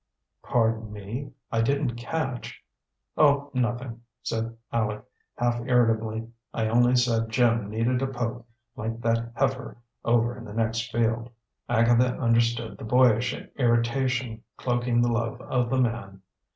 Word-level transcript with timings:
"Pardon 0.41 0.91
me, 0.91 1.31
I 1.51 1.61
didn't 1.61 1.93
catch" 1.95 2.59
"Oh, 3.19 3.51
nothing," 3.53 4.01
said 4.23 4.57
Aleck, 4.73 5.03
half 5.35 5.61
irritably. 5.67 6.27
"I 6.55 6.69
only 6.69 6.95
said 6.95 7.29
Jim 7.29 7.69
needed 7.69 8.01
a 8.01 8.07
poke, 8.07 8.47
like 8.75 8.99
that 9.01 9.31
heifer 9.35 9.77
over 10.03 10.35
in 10.35 10.43
the 10.45 10.53
next 10.53 10.91
field." 10.91 11.29
Agatha 11.69 12.17
understood 12.17 12.79
the 12.79 12.83
boyish 12.83 13.31
irritation, 13.59 14.41
cloaking 14.57 15.03
the 15.03 15.11
love 15.11 15.39
of 15.39 15.69
the 15.69 15.77
man. 15.77 16.23